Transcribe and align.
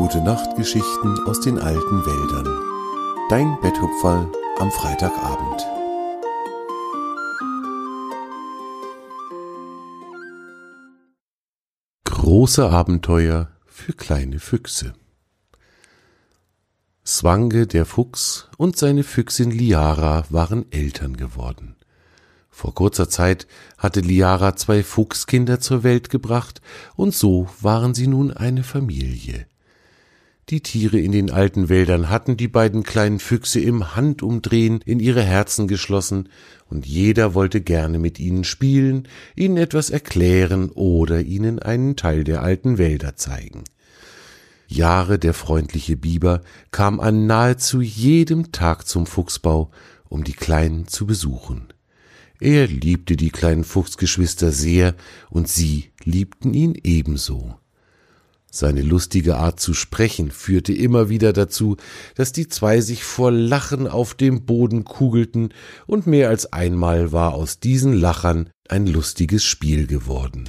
Gute 0.00 0.22
Nachtgeschichten 0.22 1.18
aus 1.26 1.42
den 1.42 1.58
alten 1.58 2.06
Wäldern. 2.06 2.48
Dein 3.28 3.58
Betthupferl 3.60 4.32
am 4.58 4.70
Freitagabend. 4.70 5.60
Große 12.06 12.66
Abenteuer 12.66 13.50
für 13.66 13.92
kleine 13.92 14.38
Füchse. 14.38 14.94
Swange 17.04 17.66
der 17.66 17.84
Fuchs 17.84 18.48
und 18.56 18.78
seine 18.78 19.02
Füchsin 19.02 19.50
Liara 19.50 20.24
waren 20.30 20.72
Eltern 20.72 21.18
geworden. 21.18 21.76
Vor 22.48 22.74
kurzer 22.74 23.10
Zeit 23.10 23.46
hatte 23.76 24.00
Liara 24.00 24.56
zwei 24.56 24.82
Fuchskinder 24.82 25.60
zur 25.60 25.82
Welt 25.82 26.08
gebracht, 26.08 26.62
und 26.96 27.14
so 27.14 27.50
waren 27.60 27.92
sie 27.92 28.06
nun 28.06 28.32
eine 28.32 28.62
Familie. 28.62 29.46
Die 30.50 30.62
Tiere 30.62 30.98
in 30.98 31.12
den 31.12 31.30
alten 31.30 31.68
Wäldern 31.68 32.08
hatten 32.08 32.36
die 32.36 32.48
beiden 32.48 32.82
kleinen 32.82 33.20
Füchse 33.20 33.60
im 33.60 33.94
Handumdrehen 33.94 34.80
in 34.84 34.98
ihre 34.98 35.22
Herzen 35.22 35.68
geschlossen, 35.68 36.28
und 36.68 36.86
jeder 36.86 37.34
wollte 37.34 37.60
gerne 37.60 38.00
mit 38.00 38.18
ihnen 38.18 38.42
spielen, 38.42 39.06
ihnen 39.36 39.56
etwas 39.56 39.90
erklären 39.90 40.70
oder 40.70 41.20
ihnen 41.20 41.60
einen 41.60 41.94
Teil 41.94 42.24
der 42.24 42.42
alten 42.42 42.78
Wälder 42.78 43.14
zeigen. 43.14 43.62
Jahre 44.66 45.20
der 45.20 45.34
freundliche 45.34 45.96
Biber 45.96 46.42
kam 46.72 46.98
an 46.98 47.26
nahezu 47.26 47.80
jedem 47.80 48.50
Tag 48.50 48.88
zum 48.88 49.06
Fuchsbau, 49.06 49.70
um 50.08 50.24
die 50.24 50.32
Kleinen 50.32 50.88
zu 50.88 51.06
besuchen. 51.06 51.68
Er 52.40 52.66
liebte 52.66 53.14
die 53.16 53.30
kleinen 53.30 53.62
Fuchsgeschwister 53.62 54.50
sehr, 54.50 54.96
und 55.28 55.46
sie 55.46 55.90
liebten 56.02 56.54
ihn 56.54 56.76
ebenso. 56.82 57.54
Seine 58.52 58.82
lustige 58.82 59.36
Art 59.36 59.60
zu 59.60 59.74
sprechen 59.74 60.32
führte 60.32 60.72
immer 60.72 61.08
wieder 61.08 61.32
dazu, 61.32 61.76
dass 62.16 62.32
die 62.32 62.48
zwei 62.48 62.80
sich 62.80 63.04
vor 63.04 63.30
Lachen 63.30 63.86
auf 63.86 64.14
dem 64.14 64.44
Boden 64.44 64.84
kugelten, 64.84 65.54
und 65.86 66.08
mehr 66.08 66.28
als 66.28 66.52
einmal 66.52 67.12
war 67.12 67.34
aus 67.34 67.60
diesen 67.60 67.92
Lachern 67.92 68.50
ein 68.68 68.88
lustiges 68.88 69.44
Spiel 69.44 69.86
geworden. 69.86 70.48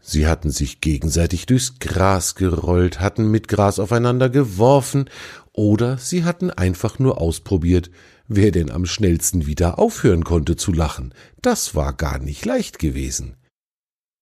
Sie 0.00 0.26
hatten 0.26 0.50
sich 0.50 0.80
gegenseitig 0.80 1.46
durchs 1.46 1.78
Gras 1.78 2.34
gerollt, 2.34 3.00
hatten 3.00 3.30
mit 3.30 3.46
Gras 3.46 3.78
aufeinander 3.78 4.28
geworfen, 4.28 5.08
oder 5.52 5.98
sie 5.98 6.24
hatten 6.24 6.50
einfach 6.50 6.98
nur 6.98 7.20
ausprobiert, 7.20 7.90
wer 8.26 8.50
denn 8.50 8.70
am 8.70 8.86
schnellsten 8.86 9.46
wieder 9.46 9.78
aufhören 9.78 10.24
konnte 10.24 10.56
zu 10.56 10.72
lachen. 10.72 11.14
Das 11.42 11.76
war 11.76 11.92
gar 11.92 12.18
nicht 12.18 12.44
leicht 12.44 12.80
gewesen. 12.80 13.36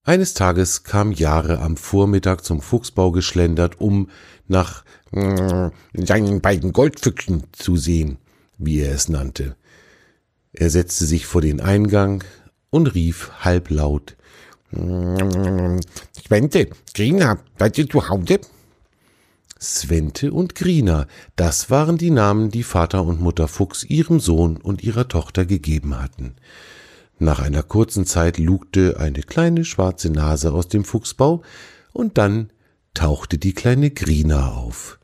Eines 0.05 0.35
Tages 0.35 0.83
kam 0.83 1.13
Jahre 1.13 1.61
am 1.61 1.77
Vormittag 1.77 2.45
zum 2.45 2.61
Fuchsbau 2.61 3.13
geschlendert, 3.13 3.81
um 3.81 4.11
nach 4.49 4.85
äh, 5.13 5.71
seinen 5.95 6.41
beiden 6.41 6.73
Goldfüchsen 6.73 7.45
zu 7.53 7.77
sehen, 7.77 8.19
wie 8.59 8.81
er 8.81 8.93
es 8.93 9.09
nannte. 9.09 9.55
Er 10.53 10.71
setzte 10.71 11.07
sich 11.07 11.27
vor 11.27 11.41
den 11.41 11.61
Eingang 11.61 12.25
und 12.71 12.95
rief 12.95 13.31
halblaut 13.41 14.17
Svente, 16.15 16.71
Grina, 16.95 17.39
seid 17.59 17.77
ihr 17.77 17.89
zu 17.89 18.09
Hause? 18.09 18.41
Svente 19.61 20.33
und 20.33 20.55
Grina, 20.55 21.07
das 21.37 21.71
waren 21.71 21.99
die 21.99 22.11
Namen, 22.11 22.51
die 22.51 22.63
Vater 22.63 23.05
und 23.05 23.21
Mutter 23.21 23.49
Fuchs 23.49 23.85
ihrem 23.85 24.19
Sohn 24.19 24.57
und 24.57 24.83
ihrer 24.83 25.07
Tochter 25.09 25.45
gegeben 25.45 26.01
hatten. 26.01 26.35
Nach 27.23 27.39
einer 27.39 27.63
kurzen 27.63 28.05
Zeit 28.05 28.39
lugte 28.39 28.99
eine 28.99 29.23
kleine 29.23 29.65
schwarze 29.65 30.11
Nase 30.11 30.53
aus 30.53 30.67
dem 30.67 30.85
Fuchsbau, 30.85 31.43
und 31.93 32.19
dann 32.19 32.51
tauchte 32.95 33.39
die 33.39 33.53
kleine 33.53 33.93
Grina 33.93 34.51
auf. 34.51 34.99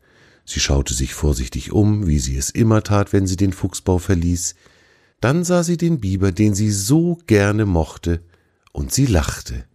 Sie 0.45 0.59
schaute 0.59 0.95
sich 0.95 1.15
vorsichtig 1.15 1.71
um, 1.71 2.09
wie 2.09 2.19
sie 2.19 2.37
es 2.37 2.51
immer 2.51 2.83
tat, 2.83 3.13
wenn 3.13 3.29
sie 3.29 3.37
den 3.37 3.53
Fuchsbau 3.53 3.99
verließ. 3.99 4.57
Dann 5.21 5.45
sah 5.45 5.63
sie 5.63 5.77
den 5.77 6.01
Biber, 6.01 6.33
den 6.33 6.57
sie 6.57 6.73
so 6.73 7.21
gerne 7.29 7.67
mochte, 7.67 8.21
und 8.73 8.93
sie 8.93 9.07
lachte. 9.07 9.67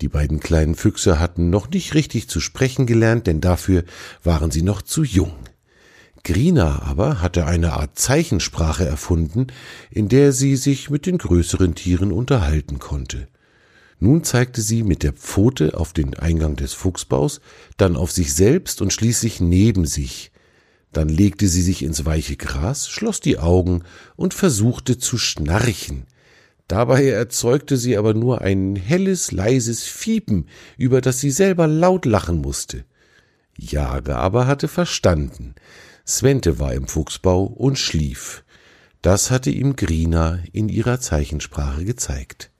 Die 0.00 0.08
beiden 0.08 0.40
kleinen 0.40 0.74
Füchse 0.74 1.20
hatten 1.20 1.50
noch 1.50 1.68
nicht 1.68 1.92
richtig 1.92 2.30
zu 2.30 2.40
sprechen 2.40 2.86
gelernt, 2.86 3.26
denn 3.26 3.42
dafür 3.42 3.84
waren 4.24 4.50
sie 4.50 4.62
noch 4.62 4.80
zu 4.80 5.04
jung. 5.04 5.34
Grina 6.28 6.82
aber 6.82 7.22
hatte 7.22 7.46
eine 7.46 7.72
Art 7.72 7.98
Zeichensprache 7.98 8.84
erfunden, 8.84 9.46
in 9.90 10.10
der 10.10 10.34
sie 10.34 10.56
sich 10.56 10.90
mit 10.90 11.06
den 11.06 11.16
größeren 11.16 11.74
Tieren 11.74 12.12
unterhalten 12.12 12.78
konnte. 12.78 13.28
Nun 13.98 14.24
zeigte 14.24 14.60
sie 14.60 14.82
mit 14.82 15.02
der 15.02 15.14
Pfote 15.14 15.78
auf 15.78 15.94
den 15.94 16.18
Eingang 16.18 16.54
des 16.54 16.74
Fuchsbaus, 16.74 17.40
dann 17.78 17.96
auf 17.96 18.12
sich 18.12 18.34
selbst 18.34 18.82
und 18.82 18.92
schließlich 18.92 19.40
neben 19.40 19.86
sich. 19.86 20.30
Dann 20.92 21.08
legte 21.08 21.48
sie 21.48 21.62
sich 21.62 21.82
ins 21.82 22.04
weiche 22.04 22.36
Gras, 22.36 22.90
schloss 22.90 23.20
die 23.20 23.38
Augen 23.38 23.84
und 24.14 24.34
versuchte 24.34 24.98
zu 24.98 25.16
schnarchen. 25.16 26.04
Dabei 26.66 27.06
erzeugte 27.06 27.78
sie 27.78 27.96
aber 27.96 28.12
nur 28.12 28.42
ein 28.42 28.76
helles, 28.76 29.32
leises 29.32 29.84
Fiepen, 29.84 30.46
über 30.76 31.00
das 31.00 31.20
sie 31.20 31.30
selber 31.30 31.66
laut 31.66 32.04
lachen 32.04 32.42
musste. 32.42 32.84
Jage 33.56 34.16
aber 34.16 34.46
hatte 34.46 34.68
verstanden. 34.68 35.54
Svente 36.08 36.58
war 36.58 36.72
im 36.72 36.88
Fuchsbau 36.88 37.44
und 37.44 37.78
schlief. 37.78 38.42
Das 39.02 39.30
hatte 39.30 39.50
ihm 39.50 39.76
Grina 39.76 40.38
in 40.52 40.70
ihrer 40.70 41.00
Zeichensprache 41.00 41.84
gezeigt. 41.84 42.50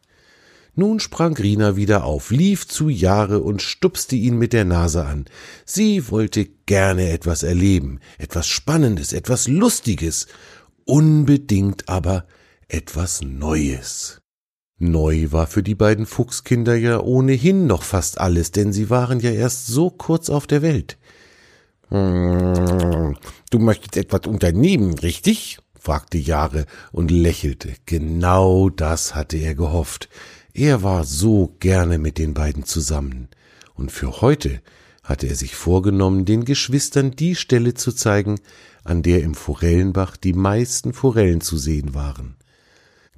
Nun 0.74 1.00
sprang 1.00 1.34
Grina 1.34 1.74
wieder 1.74 2.04
auf, 2.04 2.30
lief 2.30 2.68
zu 2.68 2.88
Jahre 2.88 3.40
und 3.40 3.62
stupste 3.62 4.14
ihn 4.14 4.36
mit 4.36 4.52
der 4.52 4.64
Nase 4.64 5.04
an. 5.04 5.24
Sie 5.64 6.10
wollte 6.10 6.44
gerne 6.66 7.10
etwas 7.10 7.42
erleben, 7.42 8.00
etwas 8.18 8.46
Spannendes, 8.46 9.12
etwas 9.12 9.48
Lustiges, 9.48 10.28
unbedingt 10.84 11.88
aber 11.88 12.26
etwas 12.68 13.22
Neues. 13.22 14.20
Neu 14.78 15.32
war 15.32 15.48
für 15.48 15.64
die 15.64 15.74
beiden 15.74 16.06
Fuchskinder 16.06 16.76
ja 16.76 17.00
ohnehin 17.00 17.66
noch 17.66 17.82
fast 17.82 18.20
alles, 18.20 18.52
denn 18.52 18.72
sie 18.72 18.90
waren 18.90 19.18
ja 19.18 19.32
erst 19.32 19.66
so 19.66 19.90
kurz 19.90 20.30
auf 20.30 20.46
der 20.46 20.62
Welt. 20.62 20.98
Hm, 21.90 23.16
du 23.50 23.58
möchtest 23.58 23.96
etwas 23.96 24.26
unternehmen, 24.26 24.94
richtig? 24.94 25.58
fragte 25.78 26.18
Jahre 26.18 26.66
und 26.92 27.10
lächelte. 27.10 27.72
Genau 27.86 28.68
das 28.68 29.14
hatte 29.14 29.38
er 29.38 29.54
gehofft. 29.54 30.08
Er 30.52 30.82
war 30.82 31.04
so 31.04 31.54
gerne 31.60 31.98
mit 31.98 32.18
den 32.18 32.34
beiden 32.34 32.64
zusammen. 32.64 33.28
Und 33.74 33.92
für 33.92 34.20
heute 34.20 34.60
hatte 35.02 35.28
er 35.28 35.36
sich 35.36 35.54
vorgenommen, 35.54 36.24
den 36.24 36.44
Geschwistern 36.44 37.12
die 37.12 37.34
Stelle 37.36 37.74
zu 37.74 37.92
zeigen, 37.92 38.40
an 38.84 39.02
der 39.02 39.22
im 39.22 39.34
Forellenbach 39.34 40.16
die 40.16 40.34
meisten 40.34 40.92
Forellen 40.92 41.40
zu 41.40 41.56
sehen 41.56 41.94
waren. 41.94 42.36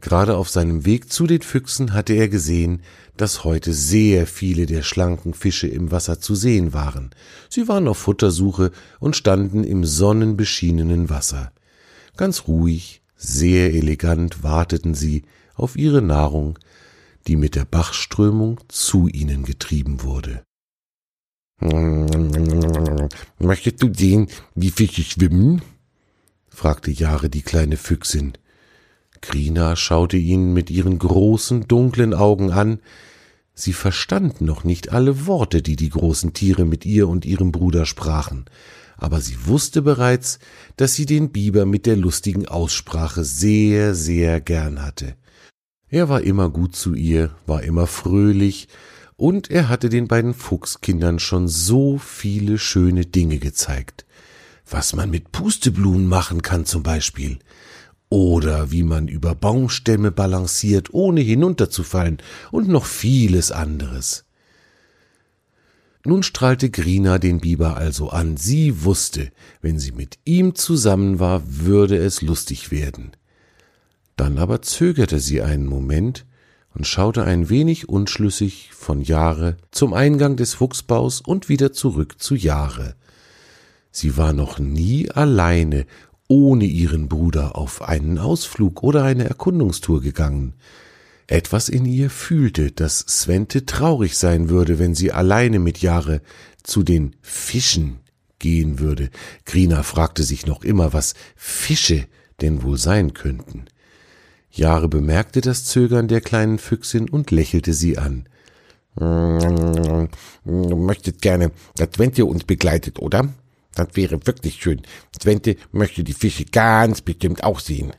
Gerade 0.00 0.36
auf 0.36 0.48
seinem 0.48 0.86
Weg 0.86 1.12
zu 1.12 1.26
den 1.26 1.42
Füchsen 1.42 1.92
hatte 1.92 2.14
er 2.14 2.28
gesehen, 2.28 2.82
dass 3.16 3.44
heute 3.44 3.74
sehr 3.74 4.26
viele 4.26 4.64
der 4.64 4.82
schlanken 4.82 5.34
Fische 5.34 5.68
im 5.68 5.90
Wasser 5.90 6.20
zu 6.20 6.34
sehen 6.34 6.72
waren. 6.72 7.10
Sie 7.50 7.68
waren 7.68 7.86
auf 7.86 7.98
Futtersuche 7.98 8.70
und 8.98 9.14
standen 9.14 9.62
im 9.62 9.84
sonnenbeschienenen 9.84 11.10
Wasser. 11.10 11.52
Ganz 12.16 12.48
ruhig, 12.48 13.02
sehr 13.16 13.74
elegant 13.74 14.42
warteten 14.42 14.94
sie 14.94 15.24
auf 15.54 15.76
ihre 15.76 16.00
Nahrung, 16.00 16.58
die 17.26 17.36
mit 17.36 17.54
der 17.54 17.66
Bachströmung 17.66 18.60
zu 18.68 19.08
ihnen 19.08 19.44
getrieben 19.44 20.02
wurde. 20.02 20.42
Möchtest 23.38 23.82
du 23.82 23.92
sehen, 23.92 24.28
wie 24.54 24.70
Fische 24.70 25.02
schwimmen? 25.02 25.60
fragte 26.48 26.90
Jahre 26.90 27.28
die 27.28 27.42
kleine 27.42 27.76
Füchsin. 27.76 28.32
Grina 29.22 29.76
schaute 29.76 30.16
ihn 30.16 30.52
mit 30.52 30.70
ihren 30.70 30.98
großen, 30.98 31.68
dunklen 31.68 32.14
Augen 32.14 32.50
an. 32.52 32.80
Sie 33.54 33.72
verstand 33.72 34.40
noch 34.40 34.64
nicht 34.64 34.92
alle 34.92 35.26
Worte, 35.26 35.62
die 35.62 35.76
die 35.76 35.90
großen 35.90 36.32
Tiere 36.32 36.64
mit 36.64 36.86
ihr 36.86 37.08
und 37.08 37.24
ihrem 37.24 37.52
Bruder 37.52 37.84
sprachen, 37.84 38.46
aber 38.96 39.20
sie 39.20 39.46
wusste 39.46 39.82
bereits, 39.82 40.38
dass 40.76 40.94
sie 40.94 41.06
den 41.06 41.30
Biber 41.30 41.66
mit 41.66 41.86
der 41.86 41.96
lustigen 41.96 42.46
Aussprache 42.46 43.24
sehr, 43.24 43.94
sehr 43.94 44.40
gern 44.40 44.82
hatte. 44.82 45.16
Er 45.88 46.08
war 46.08 46.22
immer 46.22 46.48
gut 46.48 46.76
zu 46.76 46.94
ihr, 46.94 47.30
war 47.46 47.62
immer 47.62 47.86
fröhlich, 47.86 48.68
und 49.16 49.50
er 49.50 49.68
hatte 49.68 49.90
den 49.90 50.08
beiden 50.08 50.32
Fuchskindern 50.32 51.18
schon 51.18 51.46
so 51.46 51.98
viele 51.98 52.58
schöne 52.58 53.04
Dinge 53.04 53.38
gezeigt. 53.38 54.06
Was 54.68 54.94
man 54.94 55.10
mit 55.10 55.32
Pusteblumen 55.32 56.06
machen 56.06 56.40
kann 56.40 56.64
zum 56.64 56.82
Beispiel, 56.82 57.38
oder 58.10 58.70
wie 58.72 58.82
man 58.82 59.08
über 59.08 59.34
Baumstämme 59.34 60.10
balanciert, 60.10 60.92
ohne 60.92 61.22
hinunterzufallen 61.22 62.18
und 62.50 62.68
noch 62.68 62.84
vieles 62.84 63.52
anderes. 63.52 64.24
Nun 66.04 66.22
strahlte 66.22 66.70
Grina 66.70 67.18
den 67.18 67.40
Biber 67.40 67.76
also 67.76 68.08
an. 68.08 68.36
Sie 68.36 68.84
wusste, 68.84 69.30
wenn 69.62 69.78
sie 69.78 69.92
mit 69.92 70.18
ihm 70.24 70.54
zusammen 70.54 71.18
war, 71.20 71.42
würde 71.46 71.96
es 71.96 72.20
lustig 72.20 72.70
werden. 72.70 73.12
Dann 74.16 74.38
aber 74.38 74.60
zögerte 74.62 75.20
sie 75.20 75.40
einen 75.42 75.66
Moment 75.66 76.26
und 76.74 76.86
schaute 76.86 77.24
ein 77.24 77.48
wenig 77.48 77.88
unschlüssig 77.88 78.70
von 78.72 79.02
Jahre 79.02 79.56
zum 79.70 79.92
Eingang 79.92 80.36
des 80.36 80.54
Fuchsbaus 80.54 81.20
und 81.20 81.48
wieder 81.48 81.72
zurück 81.72 82.16
zu 82.18 82.34
Jahre. 82.34 82.96
Sie 83.92 84.16
war 84.16 84.32
noch 84.32 84.58
nie 84.58 85.10
alleine 85.10 85.84
ohne 86.30 86.64
ihren 86.64 87.08
Bruder 87.08 87.56
auf 87.56 87.82
einen 87.82 88.16
Ausflug 88.18 88.84
oder 88.84 89.02
eine 89.02 89.24
Erkundungstour 89.24 90.00
gegangen. 90.00 90.54
Etwas 91.26 91.68
in 91.68 91.84
ihr 91.84 92.08
fühlte, 92.08 92.70
dass 92.70 93.00
Svente 93.00 93.66
traurig 93.66 94.16
sein 94.16 94.48
würde, 94.48 94.78
wenn 94.78 94.94
sie 94.94 95.10
alleine 95.10 95.58
mit 95.58 95.78
Jahre 95.78 96.22
zu 96.62 96.84
den 96.84 97.16
Fischen 97.20 97.98
gehen 98.38 98.78
würde. 98.78 99.10
Grina 99.44 99.82
fragte 99.82 100.22
sich 100.22 100.46
noch 100.46 100.62
immer, 100.62 100.92
was 100.92 101.14
Fische 101.34 102.06
denn 102.40 102.62
wohl 102.62 102.78
sein 102.78 103.12
könnten. 103.12 103.64
Jahre 104.52 104.88
bemerkte 104.88 105.40
das 105.40 105.64
Zögern 105.64 106.06
der 106.06 106.20
kleinen 106.20 106.58
Füchsin 106.58 107.08
und 107.08 107.32
lächelte 107.32 107.74
sie 107.74 107.98
an. 107.98 108.28
Du 108.94 110.08
möchtest 110.44 111.22
gerne, 111.22 111.50
dass 111.74 111.88
Svente 111.96 112.24
uns 112.24 112.44
begleitet, 112.44 113.00
oder? 113.00 113.28
Das 113.86 113.96
wäre 113.96 114.26
wirklich 114.26 114.60
schön. 114.62 114.82
Svente 115.20 115.56
möchte 115.72 116.04
die 116.04 116.12
Fische 116.12 116.44
ganz 116.44 117.00
bestimmt 117.00 117.44
auch 117.44 117.60
sehen. 117.60 117.92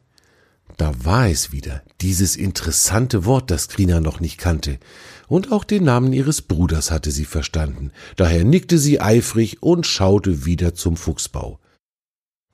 Da 0.78 0.94
war 1.04 1.28
es 1.28 1.52
wieder, 1.52 1.84
dieses 2.02 2.36
interessante 2.36 3.26
Wort, 3.26 3.52
das 3.52 3.68
Grina 3.68 4.00
noch 4.00 4.20
nicht 4.20 4.38
kannte. 4.38 4.80
Und 5.28 5.52
auch 5.52 5.64
den 5.64 5.84
Namen 5.84 6.14
ihres 6.14 6.42
Bruders 6.42 6.92
hatte 6.92 7.12
sie 7.12 7.26
verstanden. 7.26 7.92
Daher 8.16 8.44
nickte 8.44 8.78
sie 8.78 9.00
eifrig 9.00 9.62
und 9.62 9.86
schaute 9.86 10.46
wieder 10.46 10.74
zum 10.74 10.98
Fuchsbau. 10.98 11.60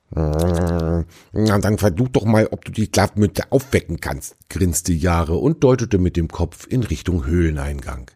Na, 0.10 1.06
dann 1.34 1.78
versuch 1.78 2.08
doch 2.10 2.24
mal, 2.24 2.48
ob 2.52 2.64
du 2.64 2.72
die 2.72 2.86
Schlafmütze 2.86 3.52
aufwecken 3.52 4.00
kannst, 4.00 4.38
grinste 4.50 4.94
Jahre 4.94 5.36
und 5.36 5.64
deutete 5.64 5.98
mit 5.98 6.16
dem 6.16 6.30
Kopf 6.30 6.66
in 6.68 6.84
Richtung 6.84 7.26
Höhleneingang. 7.26 8.10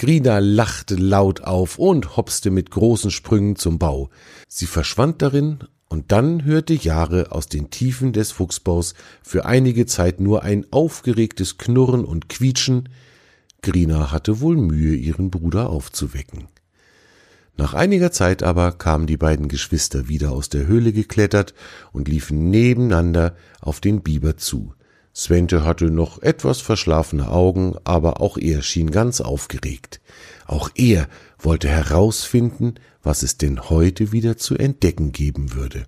Grina 0.00 0.38
lachte 0.38 0.94
laut 0.94 1.42
auf 1.42 1.78
und 1.78 2.16
hopste 2.16 2.50
mit 2.50 2.70
großen 2.70 3.10
Sprüngen 3.10 3.56
zum 3.56 3.78
Bau. 3.78 4.08
Sie 4.48 4.64
verschwand 4.64 5.20
darin, 5.20 5.58
und 5.90 6.10
dann 6.10 6.42
hörte 6.46 6.72
Jahre 6.72 7.32
aus 7.32 7.48
den 7.48 7.68
Tiefen 7.68 8.14
des 8.14 8.32
Fuchsbaus 8.32 8.94
für 9.22 9.44
einige 9.44 9.84
Zeit 9.84 10.18
nur 10.18 10.42
ein 10.42 10.64
aufgeregtes 10.70 11.58
Knurren 11.58 12.06
und 12.06 12.30
Quietschen. 12.30 12.88
Grina 13.60 14.10
hatte 14.10 14.40
wohl 14.40 14.56
Mühe, 14.56 14.96
ihren 14.96 15.30
Bruder 15.30 15.68
aufzuwecken. 15.68 16.48
Nach 17.58 17.74
einiger 17.74 18.10
Zeit 18.10 18.42
aber 18.42 18.72
kamen 18.72 19.06
die 19.06 19.18
beiden 19.18 19.48
Geschwister 19.48 20.08
wieder 20.08 20.32
aus 20.32 20.48
der 20.48 20.66
Höhle 20.66 20.94
geklettert 20.94 21.52
und 21.92 22.08
liefen 22.08 22.48
nebeneinander 22.48 23.36
auf 23.60 23.80
den 23.80 24.00
Biber 24.00 24.38
zu. 24.38 24.72
Svente 25.14 25.64
hatte 25.64 25.90
noch 25.90 26.22
etwas 26.22 26.60
verschlafene 26.60 27.30
Augen, 27.30 27.76
aber 27.84 28.20
auch 28.20 28.38
er 28.38 28.62
schien 28.62 28.90
ganz 28.90 29.20
aufgeregt. 29.20 30.00
Auch 30.46 30.70
er 30.74 31.08
wollte 31.38 31.68
herausfinden, 31.68 32.74
was 33.02 33.22
es 33.22 33.36
denn 33.36 33.70
heute 33.70 34.12
wieder 34.12 34.36
zu 34.36 34.56
entdecken 34.56 35.12
geben 35.12 35.52
würde. 35.54 35.86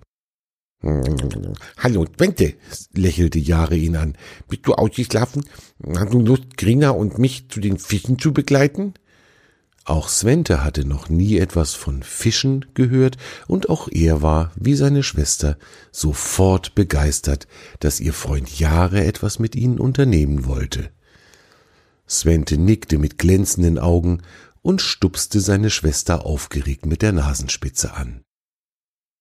Hallo, 1.77 2.05
Svente, 2.17 2.55
lächelte 2.93 3.39
Jahre 3.39 3.75
ihn 3.75 3.95
an. 3.95 4.17
Bist 4.49 4.67
du 4.67 4.73
ausgeschlafen? 4.73 5.45
Hast 5.95 6.13
du 6.13 6.19
Lust, 6.19 6.57
Grina 6.57 6.89
und 6.89 7.17
mich 7.17 7.49
zu 7.49 7.61
den 7.61 7.77
Fischen 7.77 8.19
zu 8.19 8.33
begleiten? 8.33 8.93
Auch 9.85 10.07
Svente 10.07 10.63
hatte 10.63 10.85
noch 10.85 11.09
nie 11.09 11.37
etwas 11.37 11.73
von 11.73 12.03
Fischen 12.03 12.65
gehört, 12.73 13.17
und 13.47 13.69
auch 13.69 13.89
er 13.91 14.21
war, 14.21 14.51
wie 14.55 14.75
seine 14.75 15.03
Schwester, 15.03 15.57
sofort 15.91 16.73
begeistert, 16.73 17.47
dass 17.79 17.99
ihr 17.99 18.13
Freund 18.13 18.59
Jahre 18.59 19.03
etwas 19.03 19.39
mit 19.39 19.55
ihnen 19.55 19.79
unternehmen 19.79 20.45
wollte. 20.45 20.89
Svente 22.07 22.57
nickte 22.57 22.97
mit 22.97 23.17
glänzenden 23.17 23.77
Augen 23.77 24.21
und 24.61 24.81
stupste 24.81 25.41
seine 25.41 25.69
Schwester 25.69 26.25
aufgeregt 26.25 26.85
mit 26.85 27.01
der 27.01 27.11
Nasenspitze 27.11 27.93
an. 27.93 28.21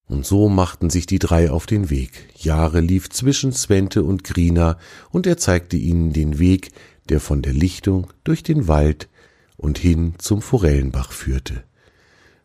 Und 0.07 0.27
so 0.27 0.49
machten 0.49 0.91
sich 0.91 1.07
die 1.07 1.19
drei 1.19 1.51
auf 1.51 1.67
den 1.67 1.91
Weg. 1.91 2.29
Jahre 2.37 2.81
lief 2.81 3.09
zwischen 3.11 3.53
Svente 3.53 4.05
und 4.05 4.23
Grina, 4.23 4.79
und 5.11 5.27
er 5.27 5.39
zeigte 5.39 5.77
ihnen 5.77 6.13
den 6.13 6.39
Weg, 6.39 6.71
der 7.09 7.19
von 7.19 7.43
der 7.43 7.53
Lichtung 7.53 8.13
durch 8.23 8.45
den 8.45 8.69
Wald 8.69 9.09
und 9.57 9.79
hin 9.79 10.15
zum 10.19 10.43
Forellenbach 10.43 11.13
führte. 11.13 11.65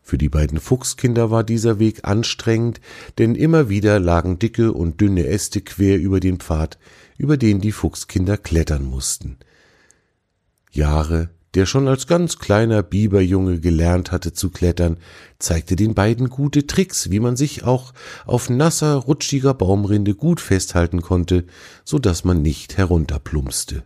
Für 0.02 0.16
die 0.16 0.30
beiden 0.30 0.58
Fuchskinder 0.58 1.30
war 1.30 1.44
dieser 1.44 1.78
Weg 1.78 2.00
anstrengend, 2.04 2.80
denn 3.18 3.34
immer 3.34 3.68
wieder 3.68 4.00
lagen 4.00 4.38
dicke 4.38 4.72
und 4.72 5.02
dünne 5.02 5.26
Äste 5.26 5.60
quer 5.60 5.98
über 5.98 6.18
den 6.18 6.38
Pfad, 6.38 6.78
über 7.18 7.36
den 7.36 7.60
die 7.60 7.72
Fuchskinder 7.72 8.38
klettern 8.38 8.84
mussten. 8.84 9.36
Jahre, 10.70 11.28
der 11.54 11.66
schon 11.66 11.88
als 11.88 12.06
ganz 12.06 12.38
kleiner 12.38 12.82
Biberjunge 12.82 13.60
gelernt 13.60 14.12
hatte 14.12 14.32
zu 14.32 14.50
klettern, 14.50 14.96
zeigte 15.38 15.76
den 15.76 15.94
beiden 15.94 16.30
gute 16.30 16.66
Tricks, 16.66 17.10
wie 17.10 17.20
man 17.20 17.36
sich 17.36 17.64
auch 17.64 17.92
auf 18.26 18.48
nasser, 18.48 18.94
rutschiger 18.94 19.54
Baumrinde 19.54 20.14
gut 20.14 20.40
festhalten 20.40 21.02
konnte, 21.02 21.44
so 21.84 21.98
dass 21.98 22.24
man 22.24 22.42
nicht 22.42 22.76
herunterplumpste. 22.78 23.82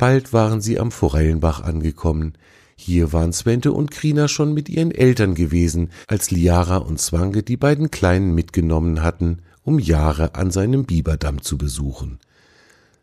Bald 0.00 0.32
waren 0.32 0.62
sie 0.62 0.80
am 0.80 0.92
Forellenbach 0.92 1.60
angekommen. 1.60 2.32
Hier 2.74 3.12
waren 3.12 3.34
Svente 3.34 3.70
und 3.72 3.90
Krina 3.90 4.28
schon 4.28 4.54
mit 4.54 4.70
ihren 4.70 4.92
Eltern 4.92 5.34
gewesen, 5.34 5.90
als 6.06 6.30
Liara 6.30 6.78
und 6.78 6.98
Zwange 6.98 7.42
die 7.42 7.58
beiden 7.58 7.90
Kleinen 7.90 8.34
mitgenommen 8.34 9.02
hatten, 9.02 9.42
um 9.62 9.78
Jahre 9.78 10.36
an 10.36 10.50
seinem 10.50 10.86
Biberdamm 10.86 11.42
zu 11.42 11.58
besuchen. 11.58 12.18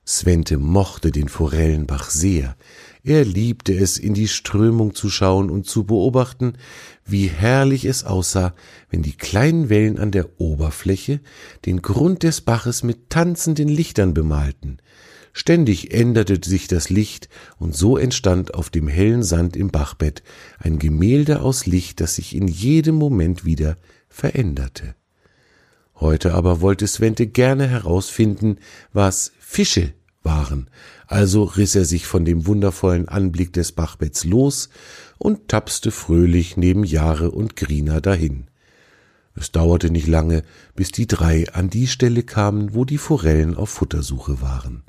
Svente 0.08 0.58
mochte 0.58 1.12
den 1.12 1.30
Forellenbach 1.30 2.10
sehr. 2.10 2.56
Er 3.04 3.24
liebte 3.26 3.76
es, 3.76 4.00
in 4.00 4.16
die 4.16 4.28
Strömung 4.28 4.96
zu 4.96 5.12
schauen 5.12 5.52
und 5.52 5.68
zu 5.68 5.84
beobachten, 5.84 6.54
wie 7.06 7.28
herrlich 7.28 7.86
es 7.86 8.06
aussah, 8.06 8.56
wenn 8.90 9.04
die 9.04 9.16
kleinen 9.16 9.70
Wellen 9.70 10.00
an 10.00 10.10
der 10.10 10.42
Oberfläche 10.42 11.20
den 11.64 11.84
Grund 11.84 12.24
des 12.24 12.42
Baches 12.42 12.82
mit 12.82 13.12
tanzenden 13.12 13.68
Lichtern 13.68 14.16
bemalten. 14.16 14.80
Ständig 15.34 15.94
änderte 15.94 16.40
sich 16.44 16.68
das 16.68 16.90
Licht, 16.90 17.30
und 17.58 17.76
so 17.76 17.98
entstand 17.98 18.54
auf 18.54 18.70
dem 18.70 18.88
hellen 18.88 19.24
Sand 19.24 19.56
im 19.56 19.70
Bachbett 19.70 20.24
ein 20.60 20.80
Gemälde 20.80 21.42
aus 21.42 21.66
Licht, 21.66 22.00
das 22.02 22.16
sich 22.16 22.36
in 22.36 22.48
jedem 22.48 22.96
Moment 22.96 23.46
wieder 23.46 23.78
veränderte. 24.10 24.96
Heute 25.96 26.34
aber 26.34 26.62
wollte 26.62 26.88
Svente 26.88 27.28
gerne 27.28 27.68
herausfinden, 27.68 28.58
was 28.94 29.32
Fische 29.40 29.94
waren, 30.24 30.70
also 31.08 31.44
riss 31.44 31.76
er 31.76 31.86
sich 31.86 32.06
von 32.06 32.26
dem 32.26 32.46
wundervollen 32.46 33.08
Anblick 33.08 33.54
des 33.54 33.72
Bachbetts 33.72 34.24
los 34.24 34.70
und 35.18 35.48
tapste 35.48 35.92
fröhlich 35.92 36.58
neben 36.58 36.84
Jahre 36.84 37.32
und 37.32 37.56
Grina 37.56 38.02
dahin. 38.02 38.48
Es 39.36 39.52
dauerte 39.52 39.90
nicht 39.90 40.08
lange, 40.08 40.44
bis 40.76 40.92
die 40.92 41.08
drei 41.08 41.48
an 41.54 41.70
die 41.70 41.88
Stelle 41.88 42.24
kamen, 42.24 42.74
wo 42.74 42.86
die 42.86 42.98
Forellen 42.98 43.56
auf 43.56 43.70
Futtersuche 43.70 44.42
waren. 44.42 44.84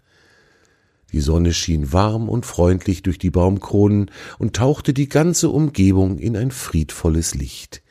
Die 1.12 1.20
Sonne 1.20 1.54
schien 1.54 1.92
warm 1.92 2.28
und 2.28 2.44
freundlich 2.44 3.02
durch 3.02 3.18
die 3.18 3.30
Baumkronen 3.30 4.10
und 4.38 4.56
tauchte 4.56 4.92
die 4.92 5.08
ganze 5.08 5.48
Umgebung 5.48 6.18
in 6.18 6.36
ein 6.36 6.50
friedvolles 6.50 7.34
Licht. 7.34 7.82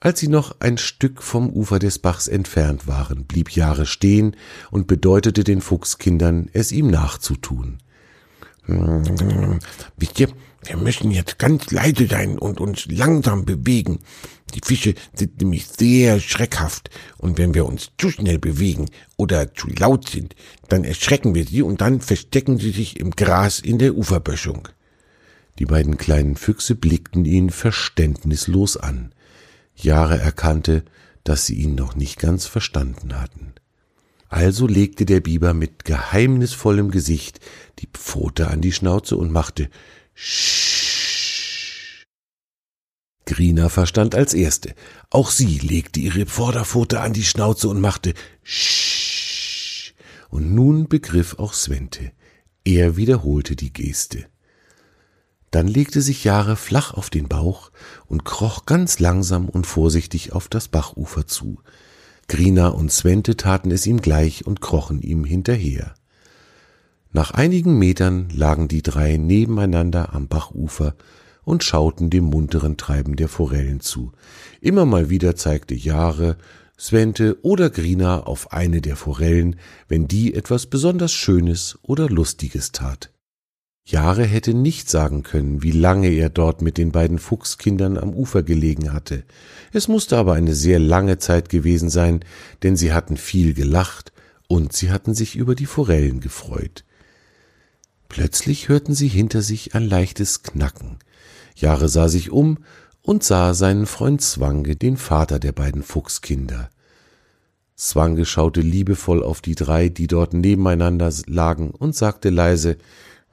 Als 0.00 0.20
sie 0.20 0.28
noch 0.28 0.60
ein 0.60 0.76
Stück 0.76 1.22
vom 1.22 1.50
Ufer 1.50 1.78
des 1.78 1.98
Bachs 1.98 2.28
entfernt 2.28 2.86
waren, 2.86 3.24
blieb 3.24 3.50
Jahre 3.50 3.86
stehen 3.86 4.36
und 4.70 4.86
bedeutete 4.86 5.42
den 5.42 5.60
Fuchskindern, 5.60 6.50
es 6.52 6.70
ihm 6.72 6.88
nachzutun. 6.88 7.78
Wisst 8.66 10.20
ihr, 10.20 10.28
wir 10.64 10.76
müssen 10.76 11.12
jetzt 11.12 11.38
ganz 11.38 11.70
leise 11.70 12.06
sein 12.08 12.38
und 12.38 12.60
uns 12.60 12.86
langsam 12.86 13.44
bewegen. 13.44 14.00
Die 14.54 14.60
Fische 14.64 14.94
sind 15.12 15.40
nämlich 15.40 15.66
sehr 15.66 16.20
schreckhaft 16.20 16.90
und 17.18 17.36
wenn 17.36 17.54
wir 17.54 17.66
uns 17.66 17.90
zu 17.98 18.10
schnell 18.10 18.38
bewegen 18.38 18.86
oder 19.16 19.52
zu 19.54 19.68
laut 19.68 20.08
sind, 20.08 20.36
dann 20.68 20.84
erschrecken 20.84 21.34
wir 21.34 21.44
sie 21.44 21.62
und 21.62 21.80
dann 21.80 22.00
verstecken 22.00 22.58
sie 22.58 22.70
sich 22.70 23.00
im 23.00 23.10
Gras 23.10 23.58
in 23.58 23.78
der 23.78 23.96
Uferböschung. 23.96 24.68
Die 25.58 25.66
beiden 25.66 25.96
kleinen 25.96 26.36
Füchse 26.36 26.74
blickten 26.74 27.24
ihn 27.24 27.50
verständnislos 27.50 28.76
an. 28.76 29.12
Jahre 29.74 30.18
erkannte, 30.18 30.84
dass 31.24 31.46
sie 31.46 31.54
ihn 31.54 31.74
noch 31.74 31.96
nicht 31.96 32.18
ganz 32.18 32.46
verstanden 32.46 33.20
hatten. 33.20 33.54
Also 34.28 34.66
legte 34.66 35.06
der 35.06 35.20
Biber 35.20 35.54
mit 35.54 35.84
geheimnisvollem 35.84 36.90
Gesicht 36.90 37.40
die 37.78 37.88
Pfote 37.92 38.48
an 38.48 38.60
die 38.60 38.72
Schnauze 38.72 39.16
und 39.16 39.32
machte 39.32 39.70
Sch. 40.14 40.55
Grina 43.26 43.68
verstand 43.68 44.14
als 44.14 44.32
erste. 44.34 44.74
Auch 45.10 45.30
sie 45.30 45.58
legte 45.58 46.00
ihre 46.00 46.26
Vorderpfote 46.26 47.00
an 47.00 47.12
die 47.12 47.24
Schnauze 47.24 47.68
und 47.68 47.80
machte 47.80 48.14
Sch. 48.42 49.92
Und 50.30 50.54
nun 50.54 50.88
begriff 50.88 51.38
auch 51.38 51.52
Svente. 51.52 52.12
Er 52.64 52.96
wiederholte 52.96 53.56
die 53.56 53.72
Geste. 53.72 54.26
Dann 55.50 55.68
legte 55.68 56.02
sich 56.02 56.24
Jahre 56.24 56.56
flach 56.56 56.94
auf 56.94 57.10
den 57.10 57.28
Bauch 57.28 57.70
und 58.06 58.24
kroch 58.24 58.66
ganz 58.66 58.98
langsam 58.98 59.48
und 59.48 59.66
vorsichtig 59.66 60.32
auf 60.32 60.48
das 60.48 60.68
Bachufer 60.68 61.26
zu. 61.26 61.60
Grina 62.28 62.68
und 62.68 62.92
Svente 62.92 63.36
taten 63.36 63.70
es 63.70 63.86
ihm 63.86 64.00
gleich 64.00 64.46
und 64.46 64.60
krochen 64.60 65.00
ihm 65.00 65.24
hinterher. 65.24 65.94
Nach 67.12 67.30
einigen 67.30 67.78
Metern 67.78 68.28
lagen 68.30 68.68
die 68.68 68.82
drei 68.82 69.16
nebeneinander 69.16 70.12
am 70.12 70.28
Bachufer 70.28 70.94
und 71.46 71.62
schauten 71.62 72.10
dem 72.10 72.24
munteren 72.24 72.76
Treiben 72.76 73.14
der 73.14 73.28
Forellen 73.28 73.80
zu. 73.80 74.12
Immer 74.60 74.84
mal 74.84 75.08
wieder 75.08 75.36
zeigte 75.36 75.74
Jahre, 75.74 76.36
Svente 76.76 77.38
oder 77.42 77.70
Grina 77.70 78.24
auf 78.24 78.52
eine 78.52 78.82
der 78.82 78.96
Forellen, 78.96 79.56
wenn 79.88 80.08
die 80.08 80.34
etwas 80.34 80.66
besonders 80.66 81.12
Schönes 81.12 81.78
oder 81.82 82.10
Lustiges 82.10 82.72
tat. 82.72 83.12
Jahre 83.84 84.24
hätte 84.24 84.54
nicht 84.54 84.90
sagen 84.90 85.22
können, 85.22 85.62
wie 85.62 85.70
lange 85.70 86.08
er 86.08 86.30
dort 86.30 86.62
mit 86.62 86.76
den 86.76 86.90
beiden 86.90 87.20
Fuchskindern 87.20 87.96
am 87.96 88.12
Ufer 88.12 88.42
gelegen 88.42 88.92
hatte. 88.92 89.22
Es 89.72 89.86
musste 89.86 90.18
aber 90.18 90.32
eine 90.32 90.56
sehr 90.56 90.80
lange 90.80 91.18
Zeit 91.18 91.48
gewesen 91.48 91.90
sein, 91.90 92.24
denn 92.64 92.76
sie 92.76 92.92
hatten 92.92 93.16
viel 93.16 93.54
gelacht 93.54 94.12
und 94.48 94.72
sie 94.72 94.90
hatten 94.90 95.14
sich 95.14 95.36
über 95.36 95.54
die 95.54 95.66
Forellen 95.66 96.18
gefreut. 96.18 96.84
Plötzlich 98.08 98.68
hörten 98.68 98.94
sie 98.94 99.08
hinter 99.08 99.42
sich 99.42 99.76
ein 99.76 99.88
leichtes 99.88 100.42
Knacken. 100.42 100.98
Jahre 101.56 101.88
sah 101.88 102.08
sich 102.08 102.30
um 102.30 102.58
und 103.02 103.24
sah 103.24 103.54
seinen 103.54 103.86
Freund 103.86 104.20
Zwange, 104.20 104.76
den 104.76 104.96
Vater 104.96 105.38
der 105.38 105.52
beiden 105.52 105.82
Fuchskinder. 105.82 106.70
Zwange 107.74 108.24
schaute 108.24 108.60
liebevoll 108.60 109.22
auf 109.22 109.40
die 109.40 109.54
drei, 109.54 109.88
die 109.88 110.06
dort 110.06 110.32
nebeneinander 110.32 111.12
lagen, 111.26 111.70
und 111.70 111.94
sagte 111.94 112.30
leise 112.30 112.76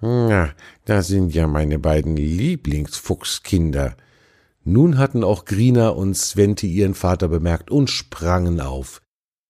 Na, 0.01 0.49
da 0.85 1.01
sind 1.01 1.33
ja 1.33 1.47
meine 1.47 1.79
beiden 1.79 2.17
Lieblingsfuchskinder. 2.17 3.95
Nun 4.65 4.97
hatten 4.97 5.23
auch 5.23 5.45
Grina 5.45 5.89
und 5.89 6.15
Svente 6.15 6.67
ihren 6.67 6.93
Vater 6.93 7.27
bemerkt 7.27 7.69
und 7.69 7.89
sprangen 7.89 8.59
auf. 8.59 9.02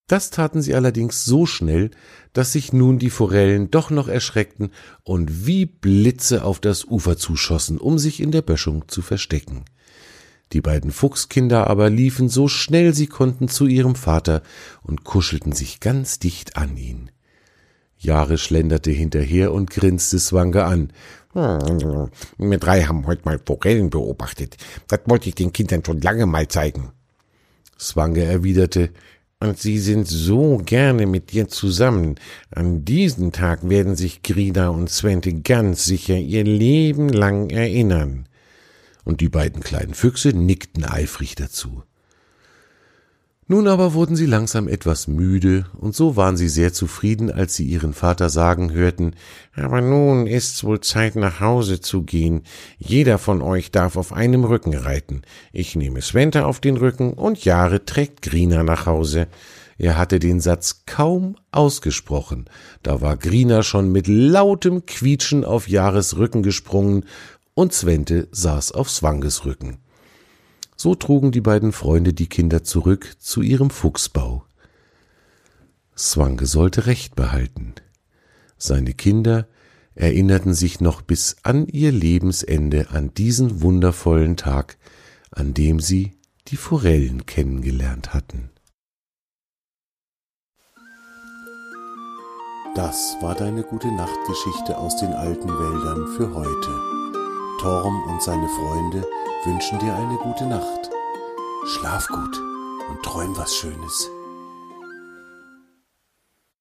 Das 0.08 0.32
taten 0.32 0.62
sie 0.62 0.76
allerdings 0.76 1.24
so 1.24 1.46
schnell, 1.46 1.92
dass 2.34 2.52
sich 2.52 2.74
nun 2.74 3.00
die 3.00 3.10
Forellen 3.10 3.72
doch 3.72 3.90
noch 3.90 4.08
erschreckten 4.08 4.72
und 5.04 5.46
wie 5.46 5.66
Blitze 5.66 6.44
auf 6.44 6.60
das 6.60 6.84
Ufer 6.86 7.18
zuschossen, 7.18 7.78
um 7.78 7.98
sich 7.98 8.20
in 8.20 8.32
der 8.32 8.42
Böschung 8.42 8.88
zu 8.88 9.02
verstecken. 9.02 9.64
Die 10.52 10.62
beiden 10.62 10.92
Fuchskinder 10.92 11.68
aber 11.68 11.90
liefen 11.90 12.30
so 12.30 12.48
schnell 12.48 12.94
sie 12.94 13.08
konnten 13.08 13.48
zu 13.48 13.66
ihrem 13.66 13.96
Vater 13.96 14.44
und 14.84 15.04
kuschelten 15.04 15.54
sich 15.54 15.80
ganz 15.80 16.20
dicht 16.20 16.58
an 16.58 16.78
ihn. 16.78 17.10
Jahre 17.98 18.38
schlenderte 18.38 18.92
hinterher 18.92 19.54
und 19.54 19.70
grinste 19.70 20.20
Swange 20.20 20.66
an. 20.66 20.92
Hm, 21.32 22.10
wir 22.38 22.58
drei 22.60 22.84
haben 22.84 23.08
heute 23.08 23.24
mal 23.24 23.40
Forellen 23.44 23.90
beobachtet. 23.90 24.58
Das 24.90 25.00
wollte 25.06 25.30
ich 25.30 25.36
den 25.36 25.54
Kindern 25.54 25.84
schon 25.86 26.02
lange 26.02 26.26
mal 26.26 26.48
zeigen. 26.50 26.92
Swange 27.80 28.24
erwiderte, 28.24 28.92
und 29.44 29.60
sie 29.60 29.78
sind 29.78 30.08
so 30.08 30.58
gerne 30.58 31.06
mit 31.06 31.34
dir 31.34 31.50
zusammen. 31.50 32.16
An 32.50 32.86
diesen 32.86 33.34
Tag 33.34 33.68
werden 33.68 33.98
sich 33.98 34.24
Grida 34.24 34.70
und 34.70 34.90
Svente 34.90 35.34
ganz 35.34 35.84
sicher 35.84 36.18
ihr 36.18 36.46
Leben 36.46 37.10
lang 37.10 37.50
erinnern. 37.50 38.30
Und 39.04 39.20
die 39.20 39.28
beiden 39.28 39.62
kleinen 39.62 39.96
Füchse 39.96 40.30
nickten 40.30 40.86
eifrig 40.86 41.36
dazu. 41.36 41.84
Nun 43.54 43.68
aber 43.68 43.94
wurden 43.94 44.16
sie 44.16 44.26
langsam 44.26 44.68
etwas 44.68 45.08
müde, 45.08 45.68
und 45.78 45.96
so 45.96 46.16
waren 46.16 46.38
sie 46.38 46.50
sehr 46.50 46.74
zufrieden, 46.74 47.32
als 47.32 47.54
sie 47.56 47.66
ihren 47.66 47.94
Vater 47.94 48.32
sagen 48.32 48.72
hörten, 48.72 49.14
aber 49.56 49.80
nun 49.80 50.26
ist's 50.26 50.64
wohl 50.64 50.80
Zeit 50.80 51.16
nach 51.16 51.40
Hause 51.40 51.80
zu 51.80 52.02
gehen. 52.02 52.42
Jeder 52.80 53.20
von 53.20 53.44
euch 53.44 53.70
darf 53.70 53.96
auf 53.96 54.12
einem 54.12 54.44
Rücken 54.44 54.74
reiten. 54.74 55.22
Ich 55.52 55.76
nehme 55.76 56.02
Svente 56.02 56.48
auf 56.48 56.62
den 56.62 56.78
Rücken 56.78 57.14
und 57.14 57.46
Jahre 57.46 57.86
trägt 57.86 58.24
Grina 58.24 58.64
nach 58.64 58.88
Hause. 58.88 59.28
Er 59.78 60.00
hatte 60.00 60.18
den 60.18 60.40
Satz 60.40 60.86
kaum 60.88 61.36
ausgesprochen, 61.52 62.46
da 62.82 63.02
war 63.02 63.18
Grina 63.18 63.62
schon 63.62 63.92
mit 63.92 64.08
lautem 64.08 64.88
Quietschen 64.88 65.46
auf 65.46 65.70
Jahres 65.70 66.18
Rücken 66.18 66.42
gesprungen 66.42 67.06
und 67.54 67.72
Svente 67.72 68.30
saß 68.32 68.72
auf 68.72 68.90
Swanges 68.90 69.46
Rücken. 69.46 69.83
So 70.84 70.96
trugen 70.96 71.32
die 71.32 71.40
beiden 71.40 71.72
Freunde 71.72 72.12
die 72.12 72.28
Kinder 72.28 72.66
zurück 72.66 73.16
zu 73.18 73.42
ihrem 73.42 73.70
Fuchsbau. 73.70 74.44
Swange 75.96 76.46
sollte 76.46 76.88
Recht 76.88 77.16
behalten. 77.16 77.74
Seine 78.58 78.94
Kinder 78.94 79.48
erinnerten 79.96 80.54
sich 80.54 80.82
noch 80.82 81.02
bis 81.02 81.38
an 81.42 81.68
ihr 81.68 81.94
Lebensende 81.94 82.90
an 82.90 83.14
diesen 83.14 83.62
wundervollen 83.62 84.36
Tag, 84.36 84.78
an 85.32 85.54
dem 85.54 85.80
sie 85.80 86.18
die 86.50 86.58
Forellen 86.58 87.26
kennengelernt 87.26 88.14
hatten. 88.14 88.50
Das 92.76 93.16
war 93.22 93.36
deine 93.36 93.64
gute 93.64 93.88
Nachtgeschichte 93.88 94.78
aus 94.78 94.98
den 94.98 95.14
alten 95.14 95.48
Wäldern 95.48 96.18
für 96.18 96.34
heute. 96.34 97.13
Torm 97.64 98.04
und 98.10 98.22
seine 98.22 98.50
Freunde 98.50 99.08
wünschen 99.46 99.80
dir 99.80 99.96
eine 99.96 100.18
gute 100.18 100.46
Nacht. 100.46 100.90
Schlaf 101.66 102.06
gut 102.10 102.38
und 102.90 103.02
träum 103.04 103.38
was 103.38 103.56
Schönes. 103.56 104.12